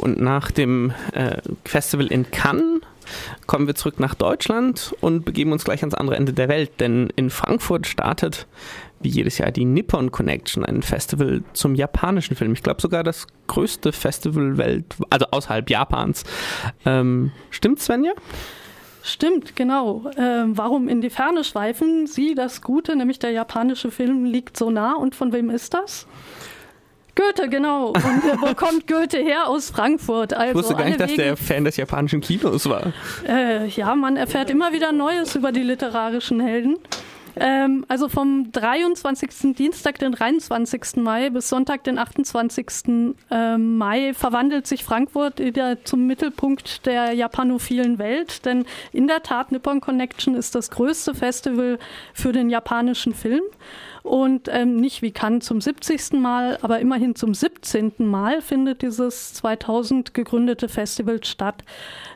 [0.00, 2.80] und nach dem äh, Festival in Cannes
[3.46, 7.10] kommen wir zurück nach Deutschland und begeben uns gleich ans andere Ende der Welt, denn
[7.16, 8.46] in Frankfurt startet
[9.00, 12.52] wie jedes Jahr die Nippon Connection, ein Festival zum japanischen Film.
[12.52, 16.24] Ich glaube sogar das größte Festival Welt, also außerhalb Japans.
[16.84, 18.12] Ähm, stimmt, Svenja?
[19.02, 20.10] Stimmt, genau.
[20.18, 22.06] Ähm, warum in die Ferne schweifen?
[22.06, 24.94] Sie, das Gute, nämlich der japanische Film, liegt so nah.
[24.94, 26.06] Und von wem ist das?
[27.14, 27.88] Goethe, genau.
[27.88, 29.48] Und äh, wo kommt Goethe her?
[29.48, 30.32] Aus Frankfurt.
[30.32, 32.92] Also ich wusste gar nicht, dass der Fan des japanischen Kinos war.
[33.26, 36.76] Äh, ja, man erfährt immer wieder Neues über die literarischen Helden.
[37.36, 39.54] Ähm, also vom 23.
[39.56, 40.96] Dienstag, den 23.
[40.96, 43.14] Mai bis Sonntag, den 28.
[43.30, 48.44] Äh, Mai verwandelt sich Frankfurt wieder zum Mittelpunkt der japanophilen Welt.
[48.44, 51.78] Denn in der Tat, Nippon Connection ist das größte Festival
[52.12, 53.42] für den japanischen Film
[54.02, 56.12] und ähm, nicht wie Cannes zum 70.
[56.12, 57.92] Mal, aber immerhin zum 17.
[57.98, 61.64] Mal findet dieses 2000 gegründete Festival statt,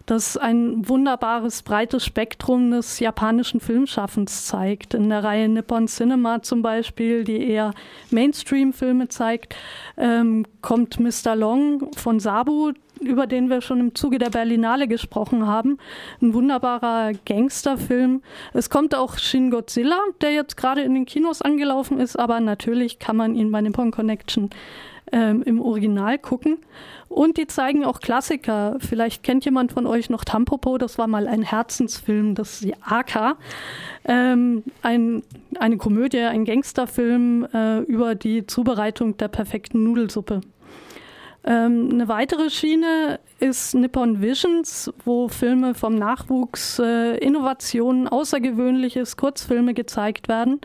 [0.07, 4.95] das ein wunderbares, breites Spektrum des japanischen Filmschaffens zeigt.
[4.95, 7.73] In der Reihe Nippon Cinema zum Beispiel, die eher
[8.11, 9.57] Mainstream-Filme zeigt,
[9.97, 11.35] ähm, kommt Mr.
[11.37, 12.73] Long von Sabu,
[13.07, 15.79] über den wir schon im Zuge der Berlinale gesprochen haben.
[16.21, 18.23] Ein wunderbarer Gangsterfilm.
[18.53, 22.99] Es kommt auch Shin Godzilla, der jetzt gerade in den Kinos angelaufen ist, aber natürlich
[22.99, 24.51] kann man ihn bei Nippon Connection
[25.13, 26.59] ähm, im Original gucken.
[27.09, 28.77] Und die zeigen auch Klassiker.
[28.81, 32.75] Vielleicht kennt jemand von euch noch Tampopo, das war mal ein Herzensfilm, das ist die
[32.83, 33.37] AK.
[34.05, 35.23] Ähm, ein,
[35.59, 40.41] eine Komödie, ein Gangsterfilm äh, über die Zubereitung der perfekten Nudelsuppe.
[41.47, 49.75] Ähm, eine weitere Schiene ist Nippon Visions, wo Filme vom Nachwuchs, äh, Innovationen, Außergewöhnliches, Kurzfilme
[49.75, 50.61] gezeigt werden.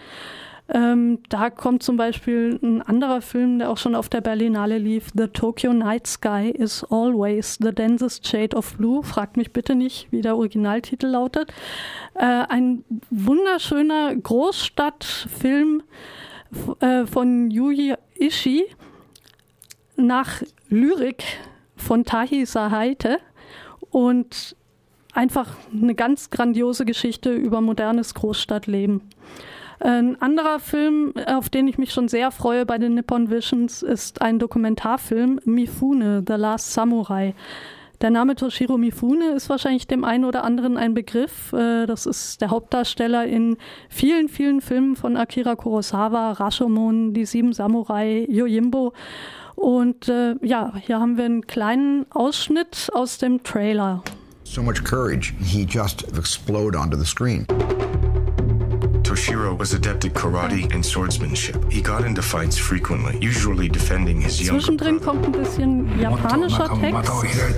[0.71, 5.07] Ähm, da kommt zum Beispiel ein anderer Film, der auch schon auf der Berlinale lief.
[5.15, 9.03] The Tokyo Night Sky is always the densest shade of blue.
[9.03, 11.51] Fragt mich bitte nicht, wie der Originaltitel lautet.
[12.13, 15.81] Äh, ein wunderschöner Großstadtfilm
[16.79, 18.65] äh, von Yuji Ishii
[19.99, 21.23] nach Lyrik
[21.75, 23.17] von Tahi Sahaite
[23.91, 24.55] und
[25.13, 29.01] einfach eine ganz grandiose Geschichte über modernes Großstadtleben.
[29.79, 34.21] Ein anderer Film, auf den ich mich schon sehr freue bei den Nippon Visions, ist
[34.21, 37.33] ein Dokumentarfilm Mifune, The Last Samurai.
[38.01, 41.51] Der Name Toshiro Mifune ist wahrscheinlich dem einen oder anderen ein Begriff.
[41.51, 43.57] Äh, das ist der Hauptdarsteller in
[43.89, 48.93] vielen, vielen Filmen von Akira Kurosawa, Rashomon, Die Sieben Samurai, Yojimbo.
[49.59, 54.01] Und äh, ja, hier haben wir einen kleinen Ausschnitt aus dem Trailer.
[54.45, 57.45] So much courage, he just explode onto the screen.
[59.19, 61.69] Toshiro was adept at karate and swordsmanship.
[61.69, 67.11] He got into fights frequently, usually defending his younger Zwischendrin kommt ein bisschen japanischer Text.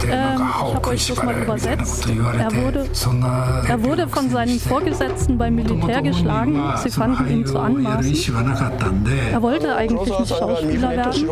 [0.09, 2.07] Ähm, ich habe euch das mal übersetzt.
[2.09, 2.89] Er wurde,
[3.67, 6.59] er wurde von seinen Vorgesetzten beim Militär geschlagen.
[6.81, 8.27] Sie fanden ihn zu anmaßend.
[9.31, 11.29] Er wollte eigentlich nicht Schauspieler werden.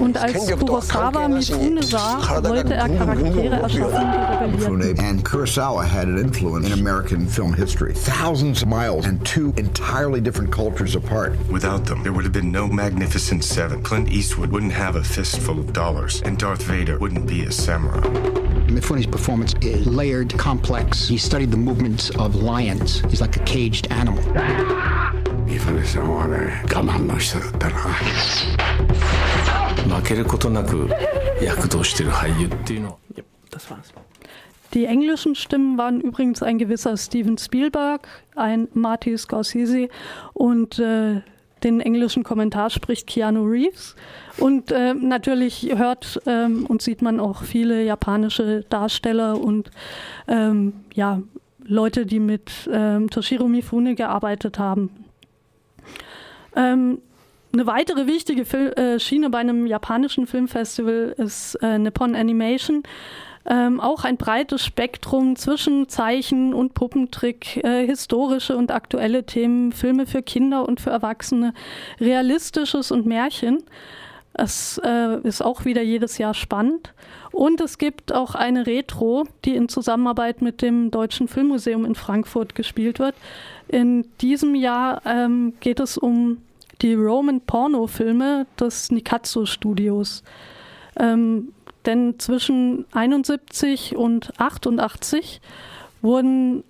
[0.00, 4.06] Und als Kurosawa Mifune sah, wollte er Charaktere erschaffen,
[4.56, 5.04] die rebellierten.
[5.04, 7.94] And Kurosawa had an influence in American film history.
[7.94, 11.36] Thousands of miles and two two entirely different cultures apart.
[11.48, 13.82] Without them, there would have been no Magnificent Seven.
[13.82, 18.00] Clint Eastwood wouldn't have a fistful of dollars, and Darth Vader wouldn't be a samurai.
[18.68, 21.08] Mifune's performance is layered, complex.
[21.08, 23.00] He studied the movements of lions.
[23.10, 24.22] He's like a caged animal.
[25.48, 25.84] Mifune
[33.58, 34.07] さん
[34.74, 38.06] Die englischen Stimmen waren übrigens ein gewisser Steven Spielberg,
[38.36, 39.88] ein Marty Scorsese
[40.34, 41.22] und äh,
[41.64, 43.96] den englischen Kommentar spricht Keanu Reeves.
[44.38, 49.70] Und äh, natürlich hört ähm, und sieht man auch viele japanische Darsteller und
[50.28, 51.22] ähm, ja,
[51.64, 54.90] Leute, die mit ähm, Toshiro Mifune gearbeitet haben.
[56.54, 56.98] Ähm,
[57.52, 62.82] eine weitere wichtige Fil äh, Schiene bei einem japanischen Filmfestival ist äh, Nippon Animation
[63.48, 70.06] ähm, auch ein breites Spektrum zwischen Zeichen und Puppentrick, äh, historische und aktuelle Themen, Filme
[70.06, 71.54] für Kinder und für Erwachsene,
[71.98, 73.62] realistisches und Märchen.
[74.34, 76.92] Es äh, ist auch wieder jedes Jahr spannend.
[77.32, 82.54] Und es gibt auch eine Retro, die in Zusammenarbeit mit dem Deutschen Filmmuseum in Frankfurt
[82.54, 83.14] gespielt wird.
[83.68, 86.38] In diesem Jahr ähm, geht es um
[86.82, 90.22] die Roman Porno-Filme des Nikatsu Studios.
[90.98, 91.52] Ähm,
[91.88, 95.40] denn zwischen 71 und 88
[96.02, 96.62] wurden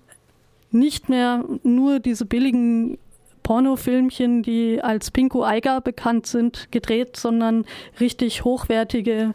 [0.71, 2.97] nicht mehr nur diese billigen
[3.43, 7.65] Pornofilmchen, die als Pinko Eiger bekannt sind, gedreht, sondern
[7.99, 9.33] richtig hochwertige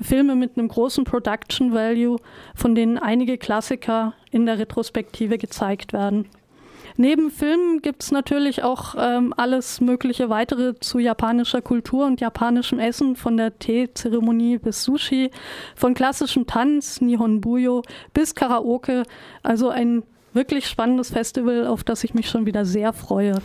[0.00, 2.18] Filme mit einem großen Production Value,
[2.54, 6.26] von denen einige Klassiker in der Retrospektive gezeigt werden.
[7.00, 12.80] Neben Filmen gibt es natürlich auch ähm, alles mögliche weitere zu japanischer Kultur und japanischem
[12.80, 15.30] Essen, von der Teezeremonie bis Sushi,
[15.76, 17.82] von klassischem Tanz, Nihon Buyo,
[18.14, 19.04] bis Karaoke.
[19.44, 20.02] Also ein
[20.32, 23.40] wirklich spannendes Festival, auf das ich mich schon wieder sehr freue.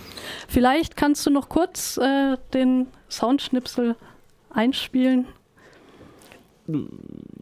[0.48, 3.96] Vielleicht kannst du noch kurz äh, den Soundschnipsel
[4.50, 5.28] einspielen.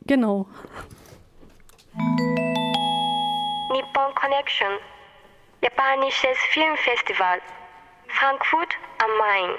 [0.06, 0.46] Genau.
[3.72, 4.68] Nippon Connection
[5.62, 7.40] Japanisches Filmfestival
[8.08, 9.58] Frankfurt am Main